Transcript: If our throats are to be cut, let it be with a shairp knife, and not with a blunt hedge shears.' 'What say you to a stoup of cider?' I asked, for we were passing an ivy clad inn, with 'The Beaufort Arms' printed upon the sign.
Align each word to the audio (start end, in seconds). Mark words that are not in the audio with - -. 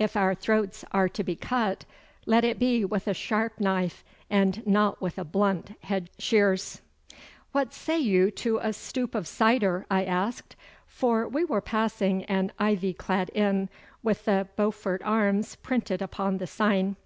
If 0.00 0.16
our 0.16 0.34
throats 0.34 0.84
are 0.90 1.08
to 1.10 1.22
be 1.22 1.36
cut, 1.36 1.84
let 2.26 2.42
it 2.44 2.58
be 2.58 2.84
with 2.84 3.06
a 3.06 3.14
shairp 3.14 3.60
knife, 3.60 4.02
and 4.28 4.66
not 4.66 5.00
with 5.00 5.16
a 5.16 5.22
blunt 5.22 5.76
hedge 5.84 6.08
shears.' 6.18 6.82
'What 7.52 7.72
say 7.72 8.00
you 8.00 8.32
to 8.32 8.58
a 8.58 8.72
stoup 8.72 9.14
of 9.14 9.28
cider?' 9.28 9.86
I 9.88 10.04
asked, 10.04 10.56
for 10.88 11.28
we 11.28 11.44
were 11.44 11.60
passing 11.60 12.24
an 12.24 12.50
ivy 12.58 12.92
clad 12.92 13.30
inn, 13.32 13.68
with 14.02 14.24
'The 14.24 14.48
Beaufort 14.56 15.02
Arms' 15.04 15.54
printed 15.54 16.02
upon 16.02 16.38
the 16.38 16.48
sign. 16.48 16.96